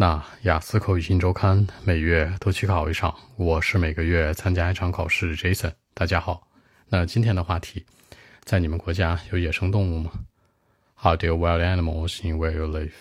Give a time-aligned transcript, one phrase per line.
[0.00, 5.36] 那雅思口语新周刊每月都去考一场，我是每个月参加一场考试。
[5.36, 6.48] Jason，大家好。
[6.88, 7.84] 那今天的话题，
[8.42, 10.10] 在你们国家有野生动物吗
[10.94, 12.94] ？How do wild animals in where you live？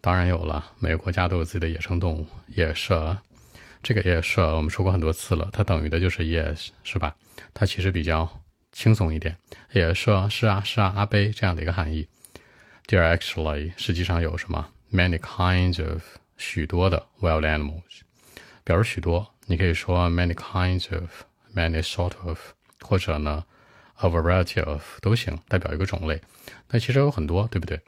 [0.00, 2.26] 当然有了，每个国家都有自己的野生动物。
[2.48, 3.16] 野是
[3.80, 7.14] 这个野是我们说过很多次了，它等于的就是 yes，是吧？
[7.54, 8.28] 它其实比较
[8.72, 9.36] 轻松一点。
[9.70, 12.08] 野是是啊是啊阿贝这样的一个含义。
[12.88, 16.02] There actually 实际上有什么？Many kinds of
[16.38, 17.82] 许多的 wild animals，
[18.64, 22.38] 表示许多，你可以说 many kinds of，many sort of，
[22.80, 23.44] 或者呢
[23.96, 26.18] a variety of 都行，代表一个种类。
[26.70, 27.78] 那其实有很多，对不对？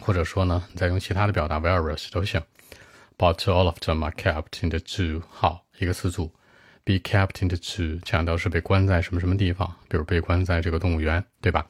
[0.00, 2.42] 或者说呢，你再用其他的表达 various 都行。
[3.16, 5.22] But all of them are kept in the zoo。
[5.30, 6.34] 好，一个词组
[6.82, 11.64] ，be kept in the zoo，强调是被关在什么什么地方，比如被关在这个动物园，对吧？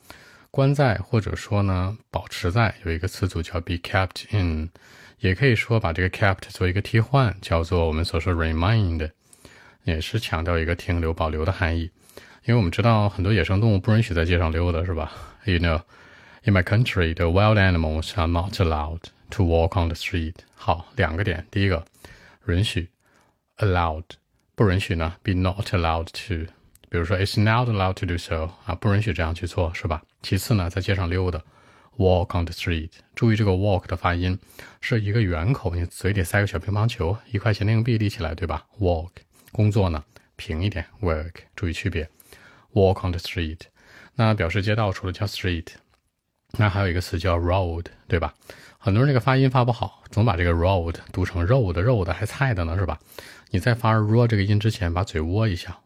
[0.55, 4.71] 关在或者说呢，保持在有一个词组叫 be kept in，
[5.19, 9.11] 也可以说把这个 kept 做一个替换，叫做我们所说 remind，
[9.83, 11.91] 也是强调一个停留、保留的含义。
[12.45, 15.11] 因为我们知道很多野生动物不允许在街上溜达，是吧
[15.45, 15.83] ？You know,
[16.45, 20.37] in my country, the wild animals are not allowed to walk on the street。
[20.55, 21.85] 好，两个点，第一个，
[22.47, 22.91] 允许
[23.57, 24.05] ，allowed，
[24.55, 26.49] 不允许呢，be not allowed to。
[26.89, 30.01] 比如说，it's not allowed to do so 啊，不允许这样去做，是吧？
[30.25, 31.39] 其次呢，在街上溜达
[31.99, 32.89] ，walk on the street。
[33.15, 34.39] 注意这个 walk 的发音
[34.81, 39.11] 是一个圆口，你嘴里塞个小乒乓球，一块钱硬币立起来，对吧？walk。
[39.53, 40.03] 工作呢，
[40.37, 41.35] 平一点，work。
[41.55, 42.09] 注意区别
[42.73, 43.61] ，walk on the street。
[44.15, 45.67] 那表示街道除了叫 street，
[46.53, 48.33] 那还有一个词叫 road，对吧？
[48.79, 52.99] 很多人这个发音发不好，总把这个 road 读成肉的肉的，还菜的呢，是吧？
[53.51, 55.79] 你在发 r 这个音之前，把嘴窝一下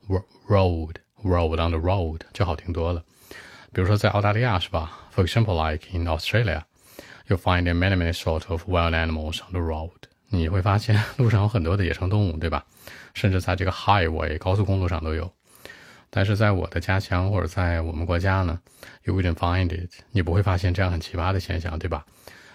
[0.47, 3.02] ，road，road on the road 就好听多了。
[3.72, 6.62] 比如说在澳大利亚，是吧？For example, like in Australia,
[7.27, 9.91] you find many many sort of wild animals on the road。
[10.30, 12.64] 你会发现路上有很多的野生动物，对吧？
[13.14, 15.33] 甚至在这个 highway 高速公路上都有。
[16.11, 18.58] 但是在我的家乡或者在我们国家呢
[19.05, 19.90] ，you wouldn't find it。
[20.11, 22.05] 你不会发现这样很奇葩的现象，对吧？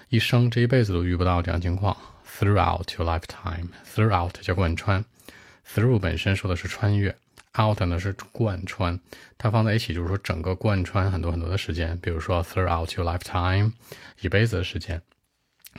[0.10, 1.96] 一生这一辈子都遇不到这样情况。
[2.40, 5.06] Throughout your lifetime, throughout 叫贯穿
[5.68, 7.16] ，through 本身说的是穿越
[7.60, 9.00] ，out 呢是贯穿，
[9.38, 13.72] 它放在一起就是说整个贯穿很多很多的时间，比如说 throughout your lifetime，
[14.22, 15.02] 一辈子的时间。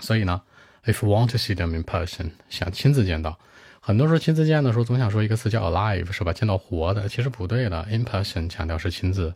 [0.00, 0.42] 所以呢
[0.84, 3.38] ，if you want to see them in person，想亲自见到，
[3.80, 6.32] 很多时候亲自见的时候总想说一个词叫 alive，是吧？
[6.32, 9.34] 见到活的，其实不对的，in person 强调是亲自。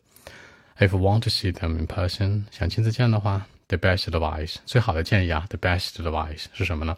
[0.79, 3.47] If you want to see them in person，想亲自见的话。
[3.71, 6.97] The best advice，最好的建议啊！The best advice 是什么呢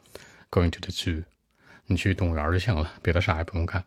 [0.52, 1.24] ？Going to the zoo，
[1.86, 3.82] 你去动物园就行了，别的啥也不用干。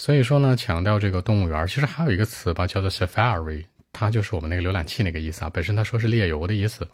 [0.00, 5.50] 所以说呢，强调这个动物园，其实还有一个词吧，叫做 safari，它就是我们那个浏览器那个意思啊。
[5.52, 6.88] 本身它说是猎游的意思，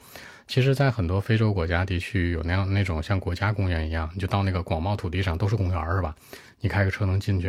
[0.49, 6.17] 其实，在很多非洲国家地区有那样那种像国家公园一样，你就到那个广袤土地上都是公园是吧？
[6.59, 7.47] 你开个车能进去，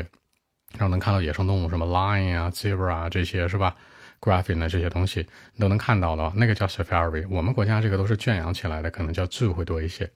[0.73, 3.75] 然后能看到野生动物，什么 lion 啊、zebra 啊这些是吧
[4.21, 5.25] ？Graphing 的这些东西
[5.55, 7.25] 你都能看到的，那个叫 Safari。
[7.31, 10.07] 我们国家这个都是圈养起来的，可能叫 Zoo 会多一些。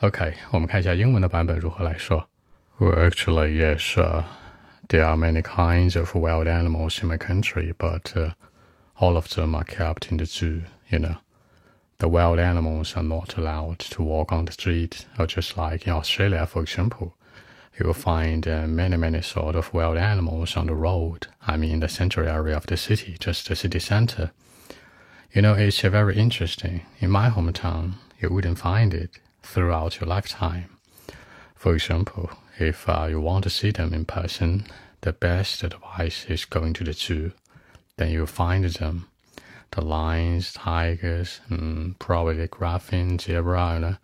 [0.00, 2.26] OK，我们看一下英文的版本如何来说。
[2.78, 4.24] Well, actually, yes,
[4.88, 8.30] there are many kinds of wild animals in my country, but uh,
[8.96, 10.62] all of them are kept in the zoo.
[10.88, 11.16] You know,
[11.98, 15.92] the wild animals are not allowed to walk on the street, or just like in
[15.92, 17.16] Australia, for example
[17.78, 21.26] you will find uh, many, many sort of wild animals on the road.
[21.46, 24.30] I mean, in the central area of the city, just the city center.
[25.32, 26.86] You know, it's uh, very interesting.
[27.00, 29.10] In my hometown, you wouldn't find it
[29.42, 30.70] throughout your lifetime.
[31.54, 34.65] For example, if uh, you want to see them in person,
[35.01, 37.31] the best advice is going to the zoo.
[37.97, 39.07] Then you'll find them.
[39.71, 43.95] The lions, tigers, mm, probably griffin, zebra, you know,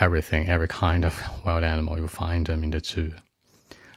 [0.00, 1.14] everything, every kind of
[1.44, 3.12] wild animal you find them in the zoo.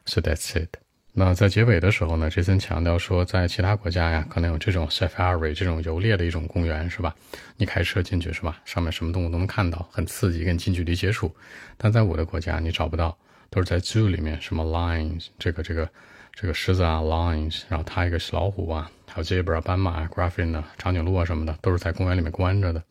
[0.06, 0.78] So that's it.
[1.18, 7.16] 那在结尾的时候呢，这森强调说，在其他国家呀，可能有这种 safari 这种游猎的一种公园，是吧？
[7.56, 8.60] 你开车进去，是吧？
[8.66, 11.34] 上面什么动物都能看到，很刺激，跟近距离接触。
[11.78, 13.18] 但在我的国家，你找不到，
[13.51, 15.89] 都是在 zoo 里面，什么 lions 这个这个
[16.33, 22.83] 这个狮子啊，lions，然后 tigers 老虎啊，还有 zebra 斑马啊、griffin 啊、长颈鹿啊什么的，都是在公园里面关着的。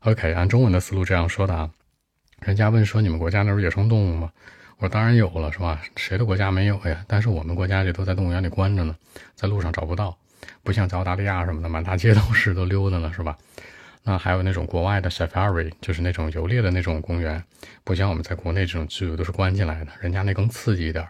[0.00, 1.70] OK，按中文的思路这样说的啊。
[2.40, 4.32] 人家问说：“你们国家那有野生动物吗？”
[4.78, 5.80] 我说：“当然有了，是吧？
[5.94, 7.04] 谁的国家没有呀？
[7.06, 8.96] 但是我们国家这都在动物园里关着呢，
[9.36, 10.18] 在路上找不到，
[10.64, 13.38] 不像在澳大利亚什么的，满大街都是，都溜达呢，是吧？
[14.04, 17.42] 那还有那种国外的 safari，就是那种游猎的那种公园，
[17.84, 21.06] 不像我们在国内这种 zoo 都是关进来的，人家那更刺激一点。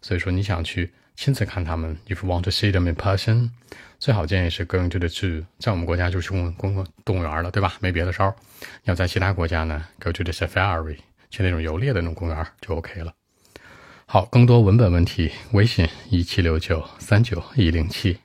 [0.00, 3.50] 所以说你想去亲自看他们，if you want to see them in person。”
[4.00, 7.74] 最好建议是 going to the zoo，在我们国家就是公公共动物园了，对吧？
[7.78, 8.34] 没别的招儿。
[8.82, 10.96] 要在其他国家呢，go to the safari，
[11.30, 13.14] 去那种游猎的那种公园就 OK 了。
[14.06, 18.18] 好，更多文本问题，微信一七六九三九一零七。